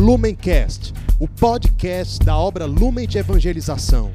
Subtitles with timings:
[0.00, 4.10] Lumencast, o podcast da obra Lumen de Evangelização.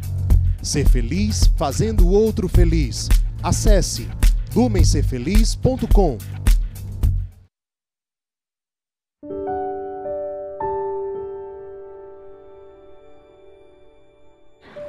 [0.60, 3.08] Ser feliz fazendo o outro feliz.
[3.44, 4.10] Acesse
[4.56, 6.18] lumencerfeliz.com.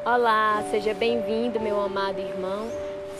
[0.02, 2.70] Olá, seja bem-vindo, meu amado irmão.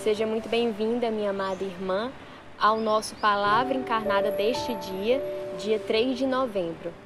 [0.03, 2.11] Seja muito bem-vinda, minha amada irmã,
[2.59, 5.23] ao nosso Palavra Encarnada deste dia,
[5.59, 7.06] dia 3 de novembro.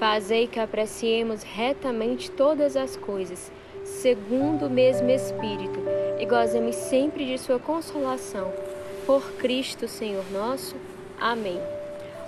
[0.00, 3.52] fazei que apreciemos retamente todas as coisas,
[3.84, 5.78] segundo o mesmo Espírito,
[6.18, 8.50] e gozemos sempre de sua consolação.
[9.04, 10.74] Por Cristo, Senhor nosso.
[11.20, 11.60] Amém.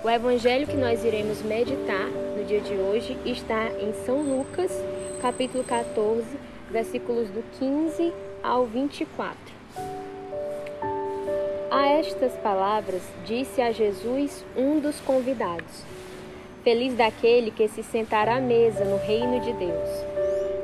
[0.03, 2.05] O evangelho que nós iremos meditar
[2.37, 4.71] no dia de hoje está em São Lucas,
[5.19, 6.23] capítulo 14,
[6.69, 9.35] versículos do 15 ao 24.
[11.71, 15.83] A estas palavras disse a Jesus um dos convidados:
[16.63, 19.89] Feliz daquele que se sentar à mesa no reino de Deus.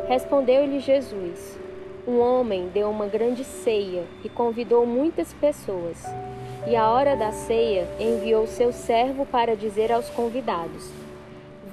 [0.07, 1.59] Respondeu-lhe Jesus:
[2.07, 6.01] Um homem deu uma grande ceia e convidou muitas pessoas.
[6.65, 10.89] E à hora da ceia enviou seu servo para dizer aos convidados: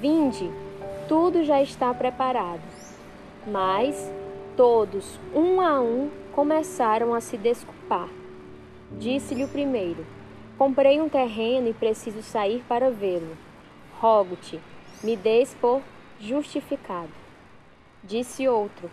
[0.00, 0.50] Vinde,
[1.06, 2.64] tudo já está preparado.
[3.46, 4.12] Mas
[4.56, 8.08] todos, um a um, começaram a se desculpar.
[8.90, 10.04] Disse-lhe o primeiro:
[10.58, 13.45] Comprei um terreno e preciso sair para vê-lo.
[13.98, 14.60] Rogo-te,
[15.02, 15.80] me des por
[16.20, 17.12] justificado.
[18.04, 18.90] Disse outro: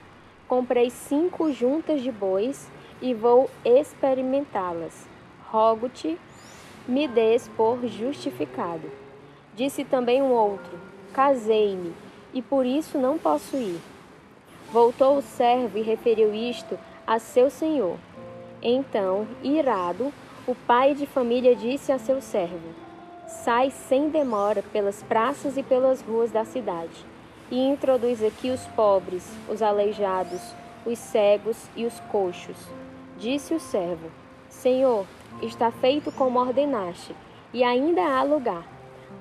[0.48, 5.06] Comprei cinco juntas de bois e vou experimentá-las.
[5.52, 6.18] Rogo-te,
[6.88, 8.90] me des por justificado.
[9.54, 10.80] Disse também um outro:
[11.12, 11.94] Casei-me
[12.34, 13.82] e por isso não posso ir.
[14.72, 17.98] Voltou o servo e referiu isto a seu senhor.
[18.62, 20.14] Então, irado,
[20.48, 22.83] o pai de família disse a seu servo:
[23.42, 27.14] Sai sem demora pelas praças e pelas ruas da cidade
[27.52, 30.42] e introduz aqui os pobres, os aleijados,
[30.86, 32.58] os cegos e os coxos.
[33.18, 34.10] Disse o servo:
[34.50, 35.06] Senhor,
[35.42, 37.16] está feito como ordenaste,
[37.54, 38.66] e ainda há lugar.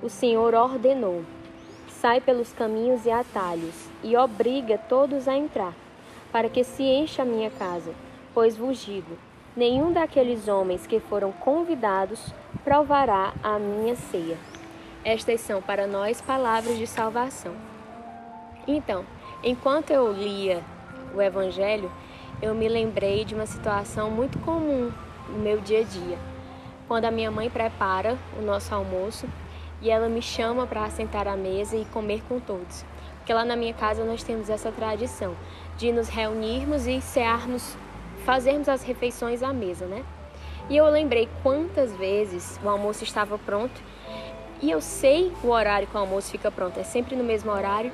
[0.03, 1.23] O Senhor ordenou:
[1.89, 5.75] Sai pelos caminhos e atalhos, e obriga todos a entrar,
[6.31, 7.93] para que se encha a minha casa,
[8.33, 9.19] pois vos digo:
[9.56, 12.33] nenhum daqueles homens que foram convidados
[12.65, 14.39] provará a minha ceia.
[15.05, 17.55] Estas são para nós palavras de salvação.
[18.67, 19.05] Então,
[19.43, 20.62] enquanto eu lia
[21.15, 21.91] o Evangelho,
[22.41, 24.93] eu me lembrei de uma situação muito comum
[25.28, 26.19] no meu dia a dia.
[26.87, 29.29] Quando a minha mãe prepara o nosso almoço
[29.81, 32.84] e ela me chama para sentar à mesa e comer com todos.
[33.17, 35.34] Porque lá na minha casa nós temos essa tradição
[35.77, 37.77] de nos reunirmos e cearmos
[38.25, 40.05] fazermos as refeições à mesa, né?
[40.71, 43.81] E eu lembrei quantas vezes o almoço estava pronto
[44.62, 47.93] e eu sei o horário que o almoço fica pronto, é sempre no mesmo horário.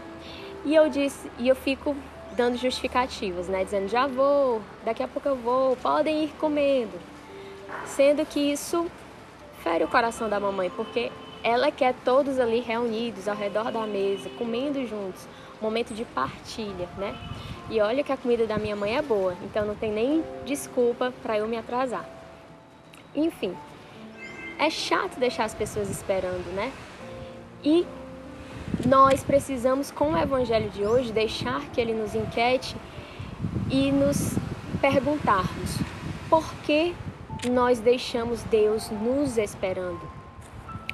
[0.65, 1.97] E eu disse, e eu fico
[2.37, 6.99] dando justificativas, né, dizendo já vou, daqui a pouco eu vou, podem ir comendo.
[7.87, 8.87] Sendo que isso
[9.63, 11.11] fere o coração da mamãe, porque
[11.43, 15.27] ela quer todos ali reunidos ao redor da mesa, comendo juntos,
[15.61, 17.17] momento de partilha, né?
[17.71, 21.13] E olha que a comida da minha mãe é boa, então não tem nem desculpa
[21.23, 22.18] para eu me atrasar.
[23.15, 23.55] Enfim,
[24.59, 26.73] é chato deixar as pessoas esperando, né?
[27.65, 27.87] E
[28.87, 32.77] nós precisamos, com o evangelho de hoje, deixar que ele nos inquiete
[33.71, 34.37] e nos
[34.81, 35.79] perguntarmos
[36.29, 36.95] por que
[37.51, 40.01] nós deixamos Deus nos esperando.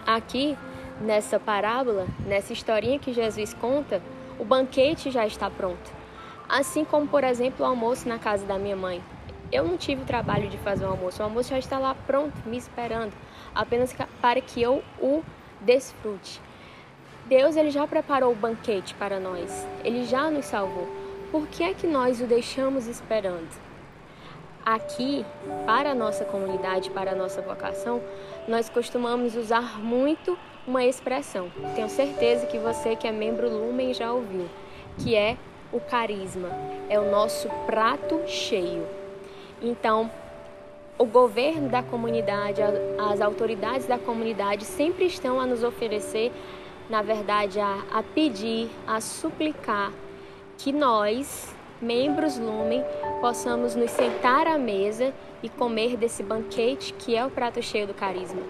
[0.07, 0.57] Aqui,
[1.01, 4.03] nessa parábola, nessa historinha que Jesus conta,
[4.39, 5.93] o banquete já está pronto.
[6.49, 9.03] Assim como, por exemplo, o almoço na casa da minha mãe.
[9.55, 12.35] Eu não tive o trabalho de fazer o almoço, o almoço já está lá pronto,
[12.45, 13.13] me esperando,
[13.55, 15.23] apenas para que eu o
[15.61, 16.41] desfrute.
[17.27, 20.89] Deus ele já preparou o banquete para nós, ele já nos salvou.
[21.31, 23.49] Por que é que nós o deixamos esperando?
[24.67, 25.25] Aqui,
[25.65, 28.03] para a nossa comunidade, para a nossa vocação,
[28.49, 30.37] nós costumamos usar muito
[30.67, 31.49] uma expressão.
[31.77, 34.49] Tenho certeza que você que é membro Lumen já ouviu,
[34.99, 35.37] que é
[35.73, 36.49] o carisma,
[36.89, 39.04] é o nosso prato cheio.
[39.65, 40.11] Então,
[40.99, 42.61] o governo da comunidade,
[42.99, 46.31] as autoridades da comunidade sempre estão a nos oferecer
[46.89, 49.93] na verdade, a, a pedir, a suplicar
[50.59, 52.85] que nós, membros Lumen,
[53.21, 55.13] possamos nos sentar à mesa
[55.43, 58.43] e comer desse banquete que é o prato cheio do carisma,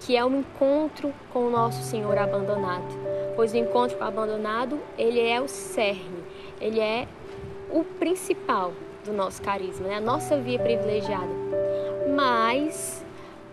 [0.00, 2.86] que é o encontro com o nosso Senhor abandonado.
[3.34, 6.22] Pois o encontro com o abandonado, ele é o cerne,
[6.60, 7.08] ele é
[7.70, 8.72] o principal
[9.04, 9.96] do nosso carisma, né?
[9.96, 11.30] a nossa via privilegiada.
[12.14, 13.04] Mas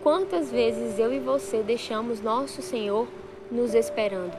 [0.02, 3.06] quantas vezes eu e você deixamos nosso Senhor
[3.50, 4.36] nos esperando?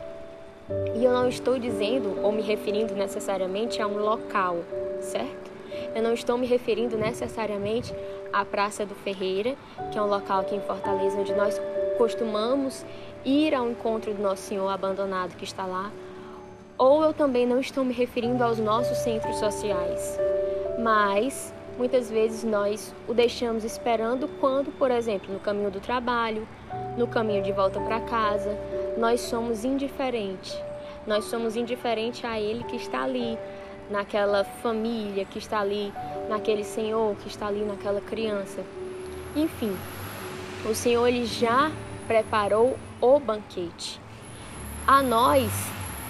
[0.96, 4.58] E eu não estou dizendo ou me referindo necessariamente a um local,
[5.02, 5.52] certo?
[5.94, 7.94] Eu não estou me referindo necessariamente
[8.32, 9.56] à Praça do Ferreira,
[9.92, 11.62] que é um local aqui em Fortaleza onde nós
[11.98, 12.86] costumamos
[13.26, 15.92] ir ao encontro do nosso Senhor abandonado que está lá.
[16.78, 20.18] Ou eu também não estou me referindo aos nossos centros sociais,
[20.82, 26.48] mas muitas vezes nós o deixamos esperando quando, por exemplo, no caminho do trabalho,
[26.98, 28.58] no caminho de volta para casa,
[28.98, 30.58] nós somos indiferentes.
[31.06, 33.38] Nós somos indiferentes a Ele que está ali,
[33.90, 35.94] naquela família que está ali,
[36.30, 38.64] naquele Senhor que está ali, naquela criança.
[39.36, 39.76] Enfim,
[40.70, 41.72] o Senhor ele já
[42.08, 44.00] preparou o banquete.
[44.88, 45.52] A nós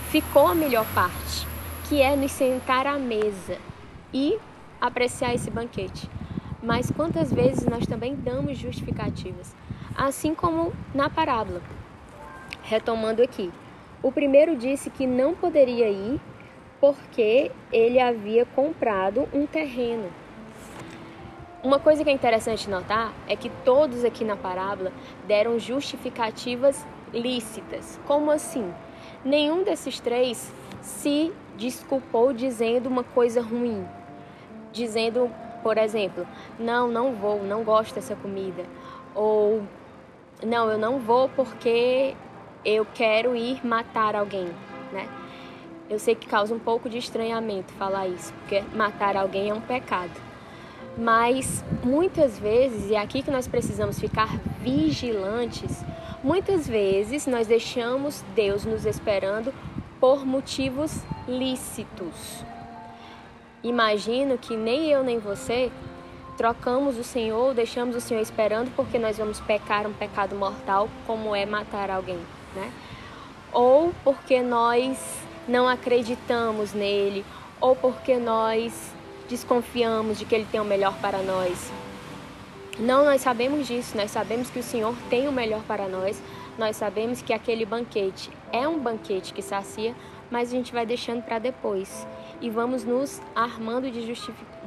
[0.10, 1.48] ficou a melhor parte,
[1.88, 3.58] que é nos sentar à mesa
[4.14, 4.38] e
[4.82, 6.10] apreciar esse banquete.
[6.62, 9.56] Mas quantas vezes nós também damos justificativas,
[9.96, 11.62] assim como na parábola.
[12.64, 13.52] Retomando aqui,
[14.02, 16.20] o primeiro disse que não poderia ir
[16.80, 20.10] porque ele havia comprado um terreno.
[21.64, 24.92] Uma coisa que é interessante notar é que todos aqui na parábola
[25.28, 26.84] deram justificativas
[27.14, 28.00] lícitas.
[28.08, 28.74] Como assim?
[29.24, 30.52] Nenhum desses três
[30.82, 33.86] se desculpou dizendo uma coisa ruim,
[34.72, 35.30] dizendo,
[35.62, 36.28] por exemplo,
[36.60, 38.64] não, não vou, não gosto dessa comida,
[39.14, 39.62] ou
[40.44, 42.16] não, eu não vou porque
[42.64, 44.48] eu quero ir matar alguém,
[44.92, 45.08] né?
[45.90, 49.62] Eu sei que causa um pouco de estranhamento falar isso, porque matar alguém é um
[49.62, 50.12] pecado.
[50.98, 55.84] Mas muitas vezes, e é aqui que nós precisamos ficar vigilantes,
[56.24, 59.54] muitas vezes nós deixamos Deus nos esperando
[60.00, 62.44] por motivos lícitos.
[63.64, 65.72] Imagino que nem eu nem você
[66.38, 71.36] trocamos o Senhor, deixamos o Senhor esperando porque nós vamos pecar um pecado mortal, como
[71.36, 72.20] é matar alguém
[72.56, 72.72] né?
[73.52, 74.98] Ou porque nós
[75.48, 77.26] não acreditamos nele,
[77.60, 78.94] ou porque nós
[79.28, 81.72] desconfiamos de que ele tem o melhor para nós.
[82.80, 86.22] Não, nós sabemos disso, nós sabemos que o Senhor tem o melhor para nós,
[86.58, 89.96] nós sabemos que aquele banquete é um banquete que sacia,
[90.30, 92.08] mas a gente vai deixando para depois
[92.42, 94.14] e vamos nos armando de,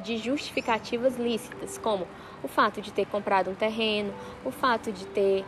[0.02, 2.06] de justificativas lícitas, como
[2.42, 5.44] o fato de ter comprado um terreno, o fato de ter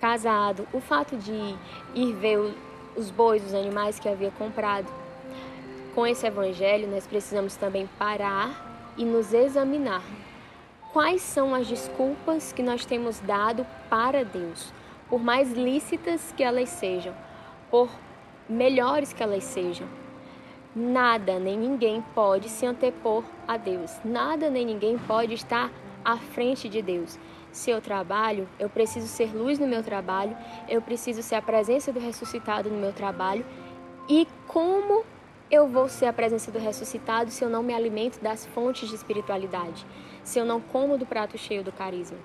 [0.00, 1.54] casado, o fato de
[1.94, 2.54] ir ver
[2.96, 4.90] os bois, os animais que havia comprado.
[5.94, 10.02] Com esse evangelho, nós precisamos também parar e nos examinar.
[10.92, 14.72] Quais são as desculpas que nós temos dado para Deus,
[15.08, 17.14] por mais lícitas que elas sejam,
[17.70, 17.88] por
[18.48, 19.86] melhores que elas sejam?
[20.74, 23.98] Nada nem ninguém pode se antepor a Deus.
[24.04, 25.68] Nada nem ninguém pode estar
[26.04, 27.18] à frente de Deus.
[27.50, 30.36] Se eu trabalho, eu preciso ser luz no meu trabalho,
[30.68, 33.44] eu preciso ser a presença do ressuscitado no meu trabalho.
[34.08, 35.04] E como
[35.50, 38.94] eu vou ser a presença do ressuscitado se eu não me alimento das fontes de
[38.94, 39.84] espiritualidade?
[40.22, 42.18] Se eu não como do prato cheio do carisma?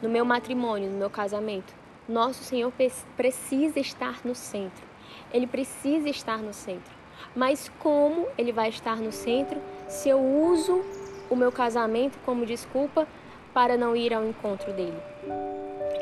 [0.00, 1.74] No meu matrimônio, no meu casamento,
[2.08, 2.72] nosso Senhor
[3.14, 4.88] precisa estar no centro.
[5.30, 6.99] Ele precisa estar no centro.
[7.34, 10.82] Mas como ele vai estar no centro se eu uso
[11.28, 13.06] o meu casamento como desculpa
[13.54, 14.98] para não ir ao encontro dele.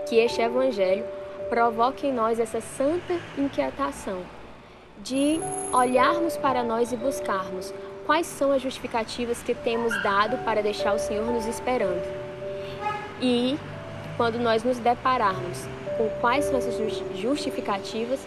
[0.08, 1.04] Que este Evangelho
[1.48, 4.22] provoque em nós essa santa inquietação
[5.02, 5.38] de
[5.72, 7.72] olharmos para nós e buscarmos
[8.06, 12.02] quais são as justificativas que temos dado para deixar o Senhor nos esperando.
[13.20, 13.58] E
[14.16, 16.74] quando nós nos depararmos com quais são essas
[17.14, 18.20] justificativas,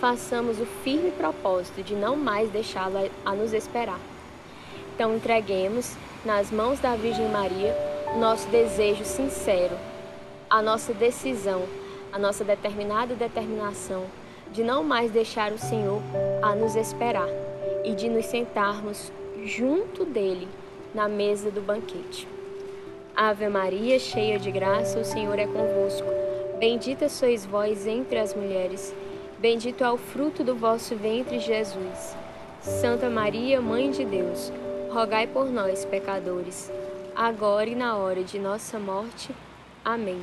[0.00, 4.00] façamos o firme propósito de não mais deixá-la a nos esperar.
[4.94, 7.74] Então entreguemos nas mãos da Virgem Maria
[8.18, 9.76] nosso desejo sincero,
[10.48, 11.62] a nossa decisão,
[12.12, 14.04] a nossa determinada determinação
[14.52, 16.00] de não mais deixar o Senhor
[16.40, 17.28] a nos esperar
[17.84, 19.10] e de nos sentarmos
[19.44, 20.46] junto dele
[20.94, 22.28] na mesa do banquete.
[23.16, 26.06] Ave Maria, cheia de graça, o Senhor é convosco.
[26.58, 28.94] Bendita sois vós entre as mulheres,
[29.44, 32.16] bendito é o fruto do vosso ventre, Jesus.
[32.62, 34.50] Santa Maria, Mãe de Deus,
[34.90, 36.70] rogai por nós, pecadores
[37.14, 39.30] agora e na hora de nossa morte.
[39.84, 40.22] Amém.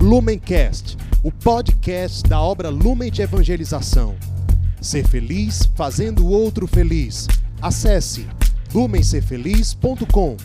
[0.00, 4.16] Lumencast o podcast da obra Lumen de Evangelização.
[4.80, 7.28] Ser feliz fazendo o outro feliz.
[7.60, 8.26] Acesse
[8.74, 10.36] lumencerfeliz.com.